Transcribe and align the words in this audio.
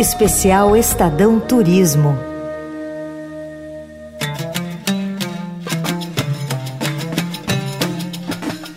Especial 0.00 0.74
Estadão 0.74 1.38
Turismo. 1.38 2.18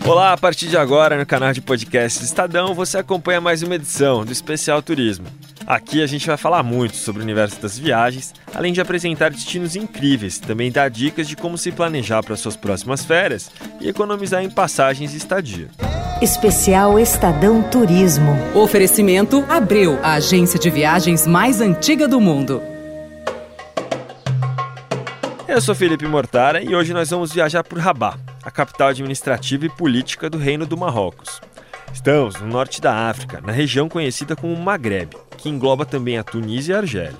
Olá, 0.06 0.34
a 0.34 0.36
partir 0.36 0.66
de 0.68 0.76
agora 0.76 1.16
no 1.16 1.24
canal 1.24 1.54
de 1.54 1.62
podcast 1.62 2.22
Estadão 2.22 2.74
você 2.74 2.98
acompanha 2.98 3.40
mais 3.40 3.62
uma 3.62 3.76
edição 3.76 4.22
do 4.22 4.32
Especial 4.32 4.82
Turismo. 4.82 5.24
Aqui 5.66 6.02
a 6.02 6.06
gente 6.06 6.26
vai 6.26 6.36
falar 6.36 6.62
muito 6.62 6.98
sobre 6.98 7.22
o 7.22 7.24
universo 7.24 7.58
das 7.58 7.78
viagens, 7.78 8.34
além 8.54 8.74
de 8.74 8.82
apresentar 8.82 9.30
destinos 9.30 9.76
incríveis, 9.76 10.38
também 10.38 10.70
dar 10.70 10.90
dicas 10.90 11.26
de 11.26 11.36
como 11.36 11.56
se 11.56 11.72
planejar 11.72 12.22
para 12.22 12.36
suas 12.36 12.54
próximas 12.54 13.02
férias 13.02 13.50
e 13.80 13.88
economizar 13.88 14.44
em 14.44 14.50
passagens 14.50 15.14
e 15.14 15.16
estadia. 15.16 15.70
Especial 16.22 16.96
Estadão 16.96 17.60
Turismo. 17.60 18.32
Oferecimento 18.54 19.44
Abreu, 19.48 19.98
a 20.00 20.12
agência 20.12 20.58
de 20.60 20.70
viagens 20.70 21.26
mais 21.26 21.60
antiga 21.60 22.06
do 22.06 22.20
mundo. 22.20 22.62
Eu 25.48 25.60
sou 25.60 25.74
Felipe 25.74 26.06
Mortara 26.06 26.62
e 26.62 26.74
hoje 26.74 26.94
nós 26.94 27.10
vamos 27.10 27.32
viajar 27.32 27.64
por 27.64 27.80
Rabat, 27.80 28.16
a 28.44 28.50
capital 28.50 28.88
administrativa 28.88 29.66
e 29.66 29.68
política 29.68 30.30
do 30.30 30.38
Reino 30.38 30.64
do 30.64 30.76
Marrocos. 30.76 31.40
Estamos 31.92 32.40
no 32.40 32.46
norte 32.46 32.80
da 32.80 33.08
África, 33.08 33.40
na 33.44 33.52
região 33.52 33.88
conhecida 33.88 34.36
como 34.36 34.56
Maghreb, 34.56 35.16
que 35.36 35.48
engloba 35.48 35.84
também 35.84 36.16
a 36.16 36.22
Tunísia 36.22 36.74
e 36.74 36.76
a 36.76 36.78
Argélia. 36.78 37.18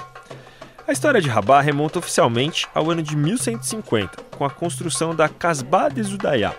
A 0.87 0.93
história 0.93 1.21
de 1.21 1.29
Rabat 1.29 1.67
remonta 1.67 1.99
oficialmente 1.99 2.69
ao 2.73 2.91
ano 2.91 3.03
de 3.03 3.17
1150, 3.17 4.23
com 4.37 4.45
a 4.45 4.51
construção 4.51 5.15
da 5.15 5.29
Casbah 5.29 5.89
de 5.89 6.03
Zudayá, 6.03 6.55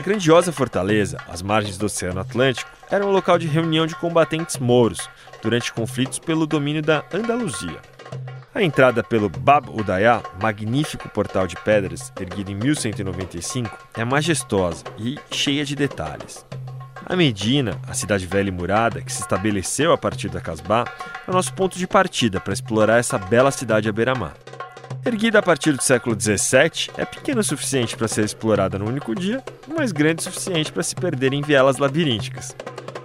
a 0.00 0.02
grandiosa 0.02 0.50
fortaleza, 0.50 1.18
às 1.28 1.42
margens 1.42 1.76
do 1.76 1.84
Oceano 1.84 2.20
Atlântico, 2.20 2.70
era 2.90 3.04
um 3.04 3.10
local 3.10 3.38
de 3.38 3.46
reunião 3.46 3.86
de 3.86 3.94
combatentes 3.94 4.56
mouros 4.56 5.10
durante 5.42 5.70
conflitos 5.74 6.18
pelo 6.18 6.46
domínio 6.46 6.80
da 6.80 7.04
Andaluzia. 7.12 7.78
A 8.54 8.62
entrada 8.62 9.04
pelo 9.04 9.28
Bab 9.28 9.68
Udayá, 9.68 10.22
magnífico 10.40 11.06
portal 11.10 11.46
de 11.46 11.54
pedras 11.54 12.10
erguido 12.18 12.50
em 12.50 12.54
1195, 12.54 13.76
é 13.94 14.02
majestosa 14.02 14.84
e 14.98 15.18
cheia 15.30 15.66
de 15.66 15.76
detalhes. 15.76 16.46
A 17.04 17.14
Medina, 17.14 17.78
a 17.86 17.92
cidade 17.92 18.26
velha 18.26 18.48
e 18.48 18.52
murada 18.52 19.02
que 19.02 19.12
se 19.12 19.20
estabeleceu 19.20 19.92
a 19.92 19.98
partir 19.98 20.30
da 20.30 20.40
Casbah, 20.40 20.84
é 21.28 21.30
o 21.30 21.34
nosso 21.34 21.52
ponto 21.52 21.78
de 21.78 21.86
partida 21.86 22.40
para 22.40 22.54
explorar 22.54 22.98
essa 22.98 23.18
bela 23.18 23.50
cidade 23.50 23.86
à 23.86 23.92
beira-mar. 23.92 24.32
Erguida 25.04 25.38
a 25.38 25.42
partir 25.42 25.72
do 25.72 25.82
século 25.82 26.14
XVII, 26.14 26.90
é 26.98 27.06
pequena 27.06 27.40
o 27.40 27.44
suficiente 27.44 27.96
para 27.96 28.06
ser 28.06 28.22
explorada 28.22 28.78
num 28.78 28.86
único 28.86 29.14
dia, 29.14 29.42
mas 29.66 29.92
grande 29.92 30.20
o 30.20 30.24
suficiente 30.24 30.70
para 30.70 30.82
se 30.82 30.94
perder 30.94 31.32
em 31.32 31.40
vielas 31.40 31.78
labirínticas. 31.78 32.54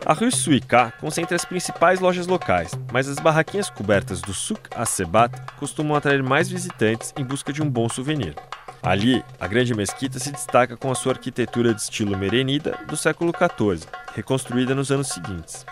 A 0.06 0.12
Rue 0.12 0.30
Suica 0.30 0.94
concentra 1.00 1.38
as 1.38 1.46
principais 1.46 2.02
lojas 2.02 2.28
locais, 2.28 2.72
mas 2.92 3.08
as 3.08 3.18
barraquinhas 3.18 3.70
cobertas 3.70 4.22
do 4.22 4.34
Souk 4.34 4.62
Asebat 4.76 5.34
costumam 5.58 5.96
atrair 5.96 6.22
mais 6.22 6.50
visitantes 6.50 7.14
em 7.18 7.24
busca 7.24 7.54
de 7.54 7.64
um 7.64 7.70
bom 7.70 7.88
souvenir. 7.88 8.36
Ali, 8.84 9.24
a 9.40 9.48
grande 9.48 9.74
mesquita 9.74 10.20
se 10.20 10.32
destaca 10.32 10.76
com 10.76 10.92
a 10.92 10.96
sua 10.96 11.14
arquitetura 11.14 11.74
de 11.74 11.82
estilo 11.82 12.16
merenida 12.18 12.78
do 12.88 12.98
século 12.98 13.32
XIV, 13.32 13.88
reconstruída 14.14 14.76
nos 14.76 14.92
anos 14.92 15.08
seguintes. 15.08 15.66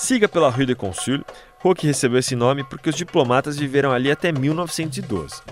Siga 0.00 0.26
pela 0.26 0.48
Rue 0.48 0.64
de 0.64 0.74
Consul, 0.74 1.22
rua 1.58 1.74
que 1.74 1.86
recebeu 1.86 2.18
esse 2.18 2.34
nome 2.34 2.64
porque 2.64 2.88
os 2.88 2.96
diplomatas 2.96 3.58
viveram 3.58 3.92
ali 3.92 4.10
até 4.10 4.32
1912. 4.32 5.42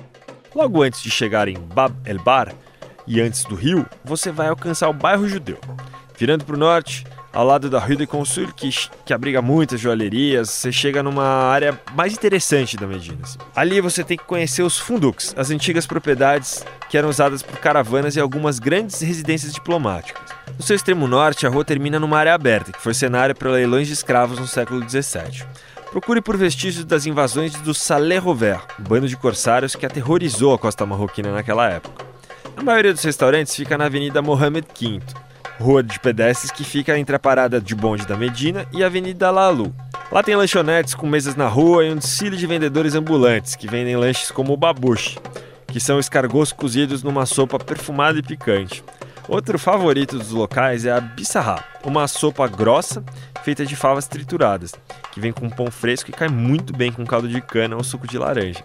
Logo 0.54 0.82
antes 0.82 1.02
de 1.02 1.10
chegar 1.10 1.48
em 1.48 1.58
Bab 1.58 1.94
el 2.06 2.18
Bar 2.18 2.54
e 3.06 3.20
antes 3.20 3.44
do 3.44 3.54
rio, 3.54 3.84
você 4.02 4.32
vai 4.32 4.48
alcançar 4.48 4.88
o 4.88 4.94
bairro 4.94 5.28
judeu. 5.28 5.58
Virando 6.16 6.46
para 6.46 6.56
o 6.56 6.58
norte, 6.58 7.06
ao 7.38 7.46
lado 7.46 7.70
da 7.70 7.78
Rue 7.78 7.94
de 7.94 8.04
Consul, 8.04 8.48
que, 8.48 8.68
que 9.06 9.14
abriga 9.14 9.40
muitas 9.40 9.78
joalherias, 9.78 10.50
você 10.50 10.72
chega 10.72 11.04
numa 11.04 11.22
área 11.24 11.80
mais 11.94 12.12
interessante 12.12 12.76
da 12.76 12.84
Medina. 12.84 13.18
Assim. 13.22 13.38
Ali 13.54 13.80
você 13.80 14.02
tem 14.02 14.16
que 14.16 14.24
conhecer 14.24 14.64
os 14.64 14.76
funduks, 14.76 15.36
as 15.38 15.48
antigas 15.48 15.86
propriedades 15.86 16.66
que 16.90 16.98
eram 16.98 17.08
usadas 17.08 17.40
por 17.40 17.56
caravanas 17.60 18.16
e 18.16 18.20
algumas 18.20 18.58
grandes 18.58 19.00
residências 19.02 19.52
diplomáticas. 19.52 20.20
No 20.56 20.64
seu 20.64 20.74
extremo 20.74 21.06
norte, 21.06 21.46
a 21.46 21.48
rua 21.48 21.64
termina 21.64 22.00
numa 22.00 22.18
área 22.18 22.34
aberta, 22.34 22.72
que 22.72 22.82
foi 22.82 22.92
cenário 22.92 23.36
para 23.36 23.52
leilões 23.52 23.86
de 23.86 23.92
escravos 23.92 24.40
no 24.40 24.48
século 24.48 24.84
XVII. 24.90 25.46
Procure 25.92 26.20
por 26.20 26.36
vestígios 26.36 26.84
das 26.84 27.06
invasões 27.06 27.54
do 27.54 27.72
Salé 27.72 28.18
Rover, 28.18 28.60
um 28.80 28.82
bando 28.82 29.06
de 29.06 29.16
corsários 29.16 29.76
que 29.76 29.86
aterrorizou 29.86 30.54
a 30.54 30.58
costa 30.58 30.84
marroquina 30.84 31.32
naquela 31.32 31.70
época. 31.70 32.04
A 32.56 32.62
maioria 32.64 32.92
dos 32.92 33.04
restaurantes 33.04 33.54
fica 33.54 33.78
na 33.78 33.84
Avenida 33.84 34.20
Mohamed 34.20 34.66
V, 34.76 35.00
rua 35.58 35.82
de 35.82 35.98
pedestres 35.98 36.50
que 36.50 36.64
fica 36.64 36.98
entre 36.98 37.16
a 37.16 37.18
parada 37.18 37.60
de 37.60 37.74
bonde 37.74 38.06
da 38.06 38.16
Medina 38.16 38.66
e 38.72 38.82
a 38.82 38.86
Avenida 38.86 39.30
Lalu. 39.30 39.74
Lá 40.10 40.22
tem 40.22 40.36
lanchonetes 40.36 40.94
com 40.94 41.06
mesas 41.06 41.34
na 41.34 41.48
rua 41.48 41.84
e 41.84 41.90
um 41.90 41.96
desfile 41.96 42.36
de 42.36 42.46
vendedores 42.46 42.94
ambulantes 42.94 43.56
que 43.56 43.68
vendem 43.68 43.96
lanches 43.96 44.30
como 44.30 44.52
o 44.52 44.56
babuche, 44.56 45.18
que 45.66 45.80
são 45.80 45.98
escargos 45.98 46.52
cozidos 46.52 47.02
numa 47.02 47.26
sopa 47.26 47.58
perfumada 47.58 48.18
e 48.18 48.22
picante. 48.22 48.82
Outro 49.28 49.58
favorito 49.58 50.16
dos 50.16 50.30
locais 50.30 50.86
é 50.86 50.92
a 50.92 51.00
bissarra, 51.00 51.62
uma 51.84 52.08
sopa 52.08 52.48
grossa 52.48 53.04
feita 53.42 53.66
de 53.66 53.76
favas 53.76 54.06
trituradas, 54.06 54.72
que 55.12 55.20
vem 55.20 55.32
com 55.32 55.50
pão 55.50 55.70
fresco 55.70 56.08
e 56.08 56.12
cai 56.14 56.28
muito 56.28 56.72
bem 56.74 56.90
com 56.90 57.04
caldo 57.04 57.28
de 57.28 57.40
cana 57.42 57.76
ou 57.76 57.84
suco 57.84 58.06
de 58.06 58.16
laranja. 58.16 58.64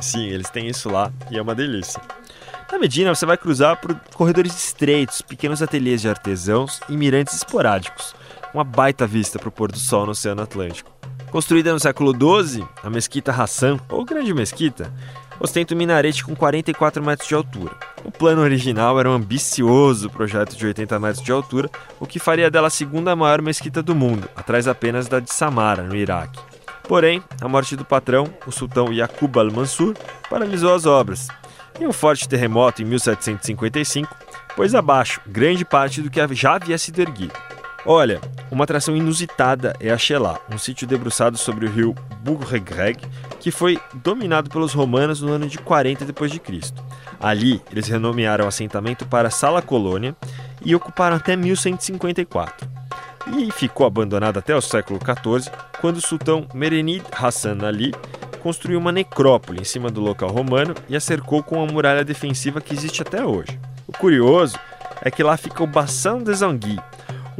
Sim, 0.00 0.26
eles 0.26 0.50
têm 0.50 0.66
isso 0.66 0.90
lá 0.90 1.12
e 1.30 1.38
é 1.38 1.42
uma 1.42 1.54
delícia. 1.54 2.00
Na 2.70 2.78
Medina, 2.78 3.12
você 3.12 3.26
vai 3.26 3.36
cruzar 3.36 3.80
por 3.80 3.94
corredores 4.14 4.54
estreitos, 4.54 5.20
pequenos 5.20 5.60
ateliês 5.60 6.00
de 6.00 6.08
artesãos 6.08 6.80
e 6.88 6.96
mirantes 6.96 7.34
esporádicos. 7.34 8.14
Uma 8.54 8.62
baita 8.62 9.08
vista 9.08 9.40
para 9.40 9.48
o 9.48 9.52
pôr 9.52 9.72
do 9.72 9.78
sol 9.78 10.04
no 10.04 10.12
Oceano 10.12 10.42
Atlântico. 10.42 10.92
Construída 11.32 11.72
no 11.72 11.80
século 11.80 12.12
XII, 12.12 12.64
a 12.82 12.88
Mesquita 12.88 13.32
Hassan, 13.32 13.78
ou 13.88 14.04
Grande 14.04 14.32
Mesquita, 14.32 14.92
ostenta 15.40 15.74
um 15.74 15.78
minarete 15.78 16.24
com 16.24 16.36
44 16.36 17.02
metros 17.02 17.28
de 17.28 17.34
altura. 17.34 17.74
O 18.04 18.10
plano 18.10 18.42
original 18.42 19.00
era 19.00 19.10
um 19.10 19.14
ambicioso 19.14 20.08
projeto 20.08 20.56
de 20.56 20.64
80 20.64 20.98
metros 21.00 21.24
de 21.24 21.32
altura, 21.32 21.68
o 21.98 22.06
que 22.06 22.20
faria 22.20 22.50
dela 22.50 22.68
a 22.68 22.70
segunda 22.70 23.16
maior 23.16 23.42
mesquita 23.42 23.82
do 23.82 23.96
mundo, 23.96 24.28
atrás 24.36 24.68
apenas 24.68 25.08
da 25.08 25.18
de 25.18 25.32
Samara, 25.32 25.82
no 25.82 25.96
Iraque. 25.96 26.38
Porém, 26.84 27.22
a 27.40 27.48
morte 27.48 27.74
do 27.74 27.84
patrão, 27.84 28.32
o 28.46 28.52
sultão 28.52 28.92
Yaqub 28.92 29.38
al-Mansur, 29.38 29.94
paralisou 30.28 30.74
as 30.74 30.86
obras. 30.86 31.28
E 31.80 31.86
um 31.86 31.92
forte 31.94 32.28
terremoto 32.28 32.82
em 32.82 32.84
1755 32.84 34.14
pôs 34.54 34.74
abaixo 34.74 35.18
grande 35.26 35.64
parte 35.64 36.02
do 36.02 36.10
que 36.10 36.34
já 36.34 36.56
havia 36.56 36.76
sido 36.76 37.00
erguido. 37.00 37.32
Olha, 37.86 38.20
uma 38.50 38.64
atração 38.64 38.94
inusitada 38.94 39.74
é 39.80 39.90
a 39.90 39.96
Shelah, 39.96 40.38
um 40.52 40.58
sítio 40.58 40.86
debruçado 40.86 41.38
sobre 41.38 41.64
o 41.64 41.70
rio 41.70 41.94
Burregreg, 42.22 43.02
que 43.40 43.50
foi 43.50 43.80
dominado 43.94 44.50
pelos 44.50 44.74
romanos 44.74 45.22
no 45.22 45.32
ano 45.32 45.48
de 45.48 45.56
40 45.56 46.04
d.C. 46.04 46.74
Ali, 47.18 47.62
eles 47.72 47.88
renomearam 47.88 48.44
o 48.44 48.48
assentamento 48.48 49.06
para 49.06 49.30
Sala 49.30 49.62
Colônia 49.62 50.14
e 50.62 50.74
ocuparam 50.74 51.16
até 51.16 51.34
1154. 51.34 52.68
E 53.38 53.50
ficou 53.50 53.86
abandonado 53.86 54.38
até 54.38 54.54
o 54.54 54.60
século 54.60 55.00
XIV, 55.00 55.50
quando 55.80 55.96
o 55.96 56.06
sultão 56.06 56.46
Merenid 56.52 57.04
Hassan 57.10 57.66
Ali 57.66 57.94
construiu 58.40 58.78
uma 58.78 58.90
necrópole 58.90 59.60
em 59.60 59.64
cima 59.64 59.90
do 59.90 60.00
local 60.00 60.30
romano 60.30 60.74
e 60.88 60.96
a 60.96 61.00
cercou 61.00 61.42
com 61.42 61.56
uma 61.56 61.72
muralha 61.72 62.04
defensiva 62.04 62.60
que 62.60 62.74
existe 62.74 63.02
até 63.02 63.24
hoje. 63.24 63.58
O 63.86 63.92
curioso 63.92 64.58
é 65.02 65.10
que 65.10 65.22
lá 65.22 65.36
fica 65.36 65.62
o 65.62 65.66
Bassin 65.66 66.22
des 66.22 66.42
Anguilles, 66.42 66.82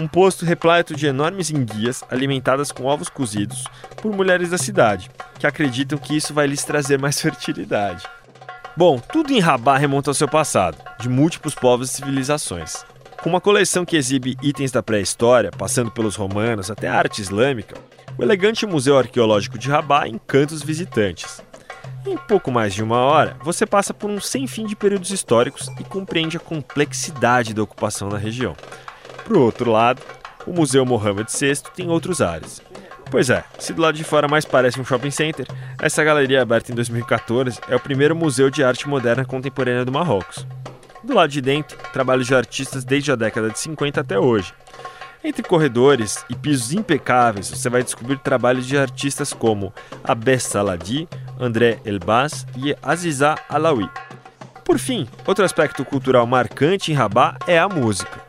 um 0.00 0.08
posto 0.08 0.44
repleto 0.44 0.94
de 0.94 1.06
enormes 1.06 1.50
enguias 1.50 2.02
alimentadas 2.10 2.72
com 2.72 2.84
ovos 2.84 3.08
cozidos 3.08 3.64
por 3.96 4.14
mulheres 4.14 4.50
da 4.50 4.58
cidade, 4.58 5.10
que 5.38 5.46
acreditam 5.46 5.98
que 5.98 6.16
isso 6.16 6.32
vai 6.32 6.46
lhes 6.46 6.64
trazer 6.64 6.98
mais 6.98 7.20
fertilidade. 7.20 8.04
Bom, 8.76 8.98
tudo 8.98 9.32
em 9.32 9.40
Rabat 9.40 9.80
remonta 9.80 10.10
ao 10.10 10.14
seu 10.14 10.28
passado, 10.28 10.78
de 10.98 11.08
múltiplos 11.08 11.54
povos 11.54 11.90
e 11.90 11.94
civilizações. 11.94 12.84
Com 13.22 13.28
uma 13.28 13.40
coleção 13.40 13.84
que 13.84 13.96
exibe 13.96 14.38
itens 14.42 14.72
da 14.72 14.82
pré-história, 14.82 15.50
passando 15.50 15.90
pelos 15.90 16.16
romanos 16.16 16.70
até 16.70 16.88
a 16.88 16.94
arte 16.94 17.20
islâmica, 17.20 17.74
o 18.20 18.22
elegante 18.22 18.66
Museu 18.66 18.98
Arqueológico 18.98 19.58
de 19.58 19.70
Rabat 19.70 20.10
encanta 20.10 20.52
os 20.52 20.62
visitantes. 20.62 21.42
Em 22.06 22.18
pouco 22.18 22.50
mais 22.50 22.74
de 22.74 22.82
uma 22.82 22.98
hora, 22.98 23.34
você 23.42 23.64
passa 23.64 23.94
por 23.94 24.10
um 24.10 24.20
sem 24.20 24.46
fim 24.46 24.66
de 24.66 24.76
períodos 24.76 25.10
históricos 25.10 25.68
e 25.80 25.84
compreende 25.84 26.36
a 26.36 26.40
complexidade 26.40 27.54
da 27.54 27.62
ocupação 27.62 28.10
na 28.10 28.18
região, 28.18 28.54
o 29.26 29.38
outro 29.38 29.70
lado, 29.70 30.02
o 30.46 30.52
Museu 30.52 30.84
Mohammed 30.84 31.30
VI 31.32 31.62
tem 31.74 31.88
outros 31.88 32.20
ares. 32.20 32.60
Pois 33.10 33.30
é, 33.30 33.42
se 33.58 33.72
do 33.72 33.80
lado 33.80 33.96
de 33.96 34.04
fora 34.04 34.28
mais 34.28 34.44
parece 34.44 34.78
um 34.78 34.84
shopping 34.84 35.10
center, 35.10 35.46
essa 35.80 36.04
galeria 36.04 36.42
aberta 36.42 36.70
em 36.70 36.74
2014 36.74 37.58
é 37.68 37.74
o 37.74 37.80
primeiro 37.80 38.14
museu 38.14 38.50
de 38.50 38.62
arte 38.62 38.86
moderna 38.86 39.24
contemporânea 39.24 39.84
do 39.84 39.92
Marrocos. 39.92 40.46
Do 41.02 41.14
lado 41.14 41.30
de 41.30 41.40
dentro, 41.40 41.78
trabalhos 41.90 42.26
de 42.26 42.34
artistas 42.34 42.84
desde 42.84 43.12
a 43.12 43.16
década 43.16 43.48
de 43.48 43.58
50 43.58 43.98
até 43.98 44.18
hoje. 44.18 44.52
Entre 45.22 45.42
corredores 45.42 46.24
e 46.30 46.34
pisos 46.34 46.72
impecáveis, 46.72 47.50
você 47.50 47.68
vai 47.68 47.82
descobrir 47.82 48.18
trabalhos 48.18 48.66
de 48.66 48.78
artistas 48.78 49.34
como 49.34 49.72
Abes 50.02 50.44
Saladi, 50.44 51.06
André 51.38 51.78
Elbaz 51.84 52.46
e 52.56 52.74
Aziza 52.82 53.34
Alaoui. 53.48 53.88
Por 54.64 54.78
fim, 54.78 55.06
outro 55.26 55.44
aspecto 55.44 55.84
cultural 55.84 56.26
marcante 56.26 56.90
em 56.90 56.94
Rabat 56.94 57.36
é 57.46 57.58
a 57.58 57.68
música. 57.68 58.20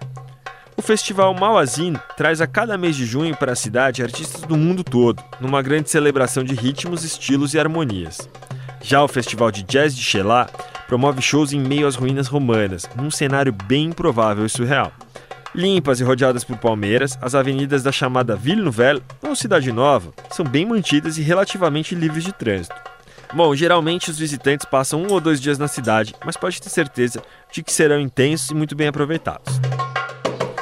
O 0.76 0.82
festival 0.82 1.34
Mauazine 1.34 2.00
traz 2.18 2.42
a 2.42 2.48
cada 2.48 2.78
mês 2.78 2.96
de 2.96 3.06
junho 3.06 3.38
para 3.38 3.54
a 3.54 3.56
cidade 3.56 4.04
artistas 4.04 4.42
do 4.42 4.58
mundo 4.58 4.84
todo, 4.84 5.24
numa 5.40 5.62
grande 5.62 5.90
celebração 5.90 6.44
de 6.44 6.56
ritmos, 6.56 7.04
estilos 7.04 7.54
e 7.54 7.60
harmonias. 7.60 8.28
Já 8.82 9.04
o 9.04 9.08
Festival 9.08 9.52
de 9.52 9.64
Jazz 9.64 9.96
de 9.96 10.02
Shelah 10.02 10.50
promove 10.88 11.22
shows 11.22 11.54
em 11.54 11.60
meio 11.60 11.88
às 11.88 11.96
ruínas 11.96 12.28
romanas, 12.28 12.90
num 12.96 13.12
cenário 13.12 13.54
bem 13.54 13.86
improvável 13.86 14.46
e 14.46 14.50
surreal. 14.50 14.92
Limpas 15.54 16.00
e 16.00 16.04
rodeadas 16.04 16.46
por 16.46 16.58
palmeiras, 16.58 17.18
as 17.22 17.36
avenidas 17.36 17.84
da 17.84 17.92
chamada 17.92 18.38
Ville 18.38 18.62
Nouvelle, 18.62 19.04
ou 19.22 19.36
Cidade 19.36 19.70
Nova, 19.70 20.14
são 20.32 20.46
bem 20.46 20.66
mantidas 20.66 21.18
e 21.18 21.22
relativamente 21.22 21.94
livres 21.94 22.24
de 22.24 22.32
trânsito. 22.32 22.76
Bom, 23.34 23.54
geralmente 23.54 24.10
os 24.10 24.18
visitantes 24.18 24.66
passam 24.66 25.04
um 25.04 25.12
ou 25.12 25.20
dois 25.20 25.42
dias 25.42 25.58
na 25.58 25.68
cidade, 25.68 26.16
mas 26.26 26.38
pode 26.38 26.62
ter 26.62 26.70
certeza 26.70 27.22
de 27.52 27.62
que 27.62 27.72
serão 27.72 28.00
intensos 28.00 28.50
e 28.50 28.54
muito 28.54 28.76
bem 28.76 28.88
aproveitados. 28.88 29.60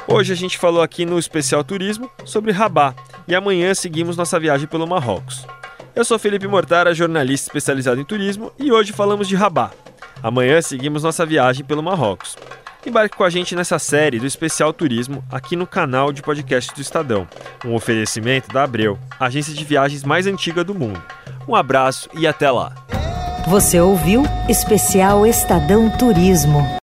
Hoje 0.07 0.33
a 0.33 0.35
gente 0.35 0.57
falou 0.57 0.81
aqui 0.81 1.05
no 1.05 1.19
Especial 1.19 1.63
Turismo 1.63 2.09
sobre 2.25 2.51
Rabat 2.51 2.99
e 3.27 3.35
amanhã 3.35 3.75
seguimos 3.75 4.17
nossa 4.17 4.39
viagem 4.39 4.67
pelo 4.67 4.87
Marrocos. 4.87 5.45
Eu 5.95 6.03
sou 6.03 6.17
Felipe 6.17 6.47
Mortara, 6.47 6.95
jornalista 6.95 7.49
especializado 7.49 8.01
em 8.01 8.05
turismo 8.05 8.51
e 8.57 8.71
hoje 8.71 8.91
falamos 8.91 9.27
de 9.27 9.35
Rabat. 9.35 9.75
Amanhã 10.23 10.59
seguimos 10.63 11.03
nossa 11.03 11.25
viagem 11.27 11.63
pelo 11.63 11.83
Marrocos. 11.83 12.35
Embarque 12.85 13.17
com 13.17 13.23
a 13.23 13.29
gente 13.29 13.55
nessa 13.55 13.77
série 13.77 14.19
do 14.19 14.25
Especial 14.25 14.71
Turismo 14.71 15.23
aqui 15.29 15.55
no 15.55 15.67
canal 15.67 16.13
de 16.13 16.21
podcast 16.21 16.73
do 16.73 16.81
Estadão, 16.81 17.27
um 17.65 17.75
oferecimento 17.75 18.51
da 18.53 18.63
Abreu, 18.63 18.97
agência 19.19 19.53
de 19.53 19.65
viagens 19.65 20.03
mais 20.03 20.25
antiga 20.25 20.63
do 20.63 20.73
mundo. 20.73 21.01
Um 21.47 21.55
abraço 21.55 22.09
e 22.13 22.25
até 22.25 22.49
lá. 22.49 22.73
Você 23.47 23.79
ouviu 23.79 24.23
Especial 24.47 25.25
Estadão 25.25 25.89
Turismo. 25.97 26.65